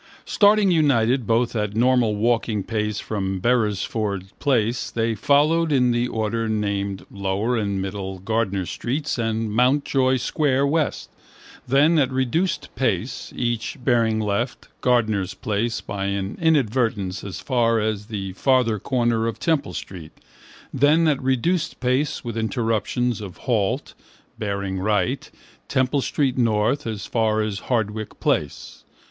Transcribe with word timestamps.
Starting 0.25 0.71
united 0.71 1.27
both 1.27 1.55
at 1.55 1.75
normal 1.75 2.15
walking 2.15 2.63
pace 2.63 2.99
from 2.99 3.39
Beresford 3.39 4.23
place 4.39 4.89
they 4.89 5.13
followed 5.13 5.71
in 5.71 5.91
the 5.91 6.07
order 6.07 6.49
named 6.49 7.05
Lower 7.11 7.55
and 7.55 7.79
Middle 7.79 8.17
Gardiner 8.17 8.65
streets 8.65 9.19
and 9.19 9.51
Mountjoy 9.51 10.17
square, 10.17 10.65
west: 10.65 11.11
then, 11.67 11.99
at 11.99 12.11
reduced 12.11 12.73
pace, 12.75 13.31
each 13.35 13.77
bearing 13.83 14.19
left, 14.19 14.69
Gardiner's 14.81 15.35
place 15.35 15.81
by 15.81 16.05
an 16.05 16.35
inadvertence 16.41 17.23
as 17.23 17.39
far 17.39 17.79
as 17.79 18.07
the 18.07 18.33
farther 18.33 18.79
corner 18.79 19.27
of 19.27 19.37
Temple 19.37 19.73
street: 19.75 20.13
then, 20.73 21.07
at 21.07 21.21
reduced 21.21 21.79
pace 21.79 22.23
with 22.23 22.35
interruptions 22.35 23.21
of 23.21 23.37
halt, 23.45 23.93
bearing 24.39 24.79
right, 24.79 25.29
Temple 25.67 26.01
street, 26.01 26.39
north, 26.39 26.87
as 26.87 27.05
far 27.05 27.43
as 27.43 27.59
Hardwicke 27.69 28.19
place. 28.19 28.83